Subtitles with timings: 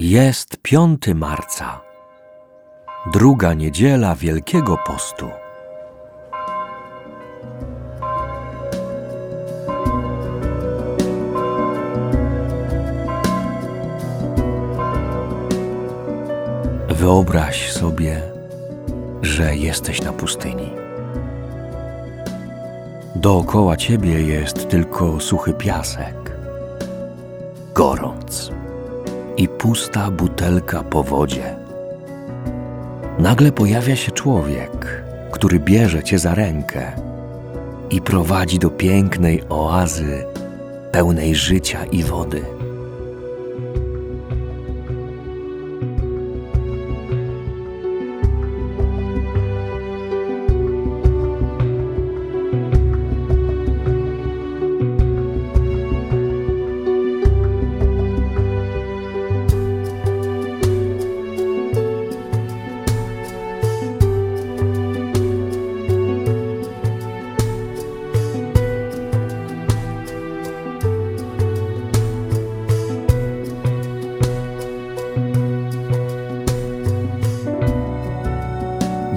[0.00, 1.80] Jest piąty marca,
[3.12, 5.30] druga niedziela Wielkiego Postu.
[16.88, 18.22] Wyobraź sobie,
[19.22, 20.70] że jesteś na pustyni.
[23.16, 26.36] Dookoła ciebie jest tylko suchy piasek,
[27.74, 28.59] gorąc
[29.40, 31.56] i pusta butelka po wodzie.
[33.18, 36.92] Nagle pojawia się człowiek, który bierze cię za rękę
[37.90, 40.24] i prowadzi do pięknej oazy
[40.92, 42.59] pełnej życia i wody.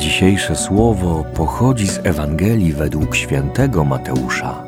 [0.04, 4.64] Dzisiejsze słowo pochodzi z Ewangelii według świętego Mateusza.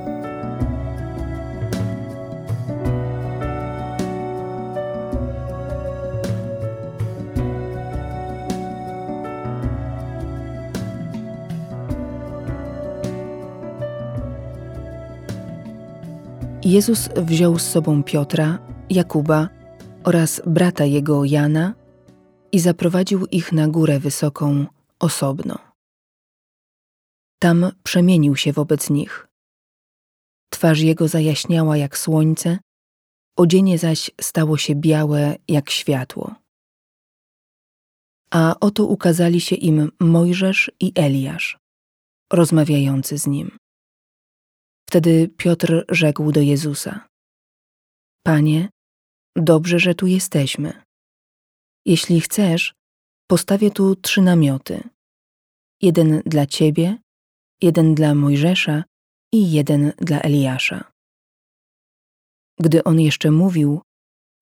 [16.64, 19.50] Jezus wziął z sobą Piotra, Jakuba
[20.04, 21.74] oraz brata jego Jana
[22.52, 24.66] i zaprowadził ich na górę wysoką
[25.06, 25.56] osobno.
[27.40, 29.28] Tam przemienił się wobec nich.
[30.50, 32.60] Twarz jego zajaśniała jak słońce,
[33.38, 36.36] odzienie zaś stało się białe jak światło.
[38.32, 41.58] A oto ukazali się im Mojżesz i Eliasz,
[42.34, 43.58] rozmawiający z nim.
[44.90, 47.08] Wtedy Piotr rzekł do Jezusa:
[48.24, 48.70] Panie,
[49.36, 50.84] dobrze, że tu jesteśmy.
[51.86, 52.74] Jeśli chcesz,
[53.28, 54.95] postawię tu trzy namioty:
[55.82, 56.98] jeden dla ciebie,
[57.62, 58.84] jeden dla Mojżesza
[59.34, 60.92] i jeden dla Eliasza.
[62.60, 63.82] Gdy on jeszcze mówił,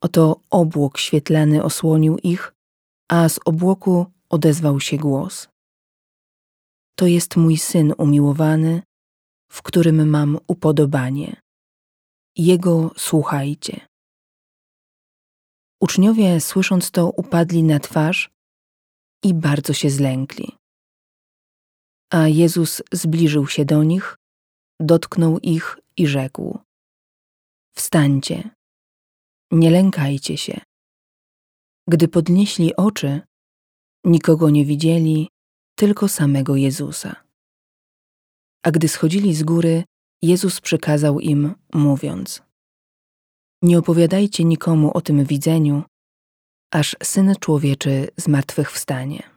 [0.02, 2.54] oto obłok świetlany osłonił ich,
[3.12, 5.48] a z obłoku odezwał się głos.
[6.96, 8.82] To jest mój syn umiłowany,
[9.52, 11.42] w którym mam upodobanie.
[12.36, 13.88] Jego słuchajcie.
[15.82, 18.30] Uczniowie, słysząc to, upadli na twarz
[19.24, 20.63] i bardzo się zlękli.
[22.14, 24.18] A Jezus zbliżył się do nich,
[24.80, 26.60] dotknął ich i rzekł:
[27.76, 28.50] Wstańcie,
[29.52, 30.62] nie lękajcie się.
[31.88, 33.22] Gdy podnieśli oczy,
[34.06, 35.30] nikogo nie widzieli,
[35.76, 37.16] tylko samego Jezusa.
[38.64, 39.84] A gdy schodzili z góry,
[40.22, 42.42] Jezus przekazał im, mówiąc:
[43.62, 45.84] Nie opowiadajcie nikomu o tym widzeniu,
[46.74, 49.33] aż syn człowieczy zmartwychwstanie.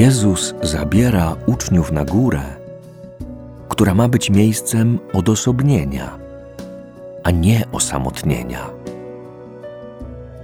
[0.00, 2.42] Jezus zabiera uczniów na górę,
[3.68, 6.18] która ma być miejscem odosobnienia,
[7.24, 8.70] a nie osamotnienia.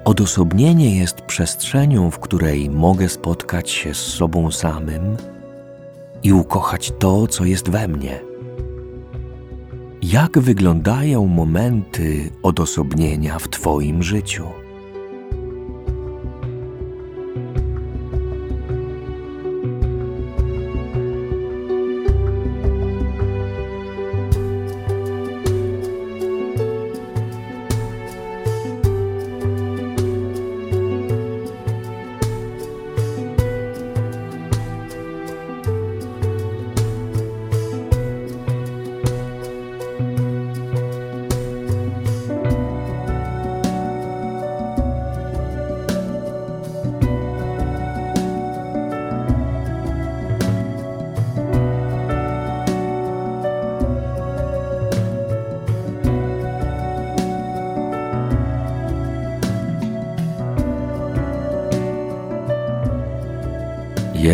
[0.05, 5.16] Odosobnienie jest przestrzenią, w której mogę spotkać się z sobą samym
[6.22, 8.21] i ukochać to, co jest we mnie.
[10.03, 14.66] Jak wyglądają momenty odosobnienia w Twoim życiu?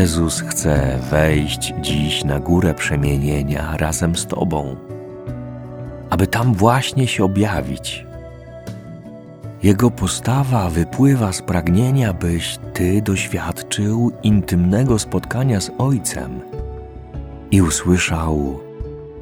[0.03, 4.77] Jezus chce wejść dziś na górę przemienienia razem z Tobą.
[6.11, 8.07] aby tam właśnie się objawić.
[9.63, 16.41] Jego postawa wypływa z pragnienia, byś Ty doświadczył intymnego spotkania z Ojcem
[17.51, 18.61] i usłyszał: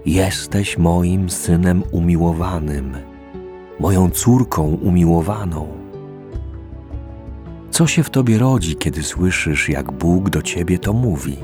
[0.06, 2.96] Jesteś moim synem umiłowanym,
[3.80, 5.79] moją córką umiłowaną.
[7.70, 11.36] Co się w Tobie rodzi, kiedy słyszysz, jak Bóg do Ciebie to mówi?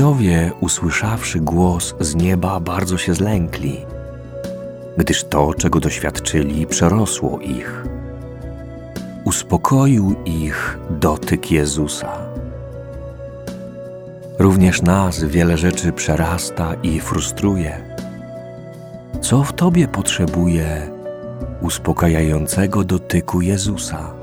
[0.00, 3.86] Uczniowie, usłyszawszy głos z nieba, bardzo się zlękli,
[4.96, 7.84] gdyż to, czego doświadczyli, przerosło ich.
[9.24, 12.18] Uspokoił ich dotyk Jezusa.
[14.38, 17.96] Również nas wiele rzeczy przerasta i frustruje.
[19.20, 20.90] Co w Tobie potrzebuje
[21.60, 24.19] uspokajającego dotyku Jezusa?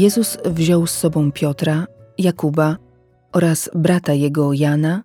[0.00, 1.86] Jezus wziął z sobą Piotra,
[2.18, 2.76] Jakuba
[3.32, 5.02] oraz brata jego Jana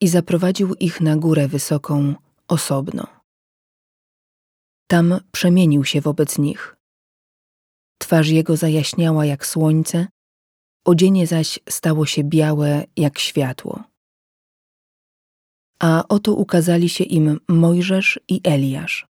[0.00, 2.14] i zaprowadził ich na górę wysoką
[2.48, 3.06] osobno.
[4.90, 6.76] Tam przemienił się wobec nich.
[7.98, 10.06] Twarz jego zajaśniała jak słońce,
[10.84, 13.84] odzienie zaś stało się białe jak światło.
[15.82, 19.06] A oto ukazali się im Mojżesz i Eliasz,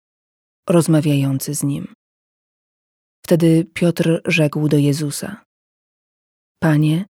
[0.69, 1.97] rozmawiający z nim.
[3.28, 5.44] Wtedy Piotr rzekł do Jezusa:
[6.62, 7.06] Panie,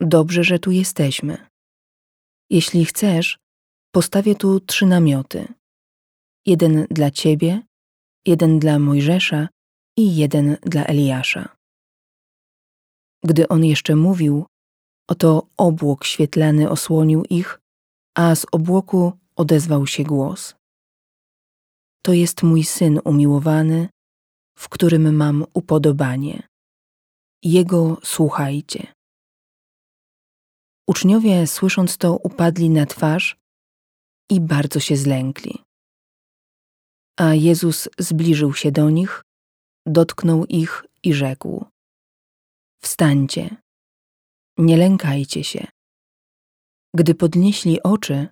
[0.00, 1.46] dobrze, że tu jesteśmy.
[2.50, 3.38] Jeśli chcesz,
[3.94, 5.54] postawię tu trzy namioty:
[6.46, 7.62] jeden dla ciebie,
[8.26, 9.48] jeden dla Mojżesza
[9.98, 11.56] i jeden dla Eliasza.
[13.24, 14.46] Gdy on jeszcze mówił,
[15.10, 17.60] oto obłok świetlany osłonił ich,
[18.16, 20.54] a z obłoku odezwał się głos.
[22.02, 23.88] To jest mój syn umiłowany,
[24.58, 26.48] w którym mam upodobanie.
[27.42, 28.92] Jego słuchajcie.
[30.86, 33.36] Uczniowie, słysząc to, upadli na twarz
[34.30, 35.62] i bardzo się zlękli.
[37.18, 39.22] A Jezus zbliżył się do nich,
[39.86, 41.64] dotknął ich i rzekł:
[42.82, 43.56] Wstańcie,
[44.58, 45.66] nie lękajcie się.
[46.94, 48.28] Gdy podnieśli oczy,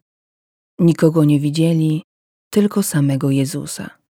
[0.79, 2.03] nikogo nie widzieli,
[2.51, 4.04] tylko samego Jezusa.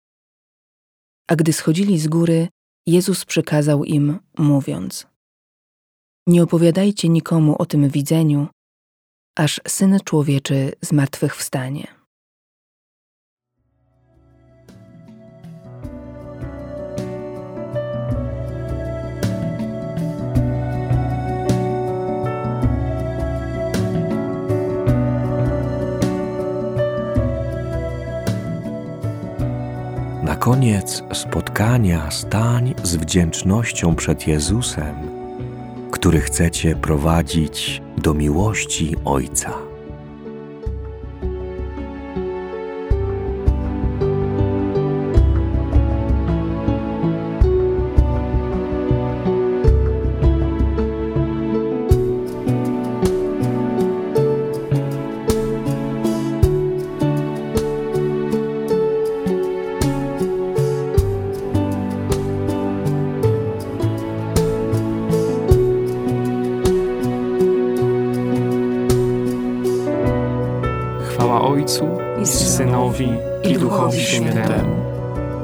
[1.28, 2.48] A gdy schodzili z góry,
[2.86, 5.06] Jezus przykazał im, mówiąc:
[6.26, 8.48] Nie opowiadajcie nikomu o tym widzeniu,
[9.38, 12.03] aż syn człowieczy zmartwychwstanie.
[30.44, 34.94] Koniec spotkania stań z wdzięcznością przed Jezusem,
[35.90, 39.73] który chce Cię prowadzić do miłości Ojca.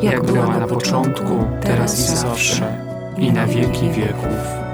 [0.03, 2.77] Jak była na początku, teraz i zawsze,
[3.19, 4.70] i na wieki wieków.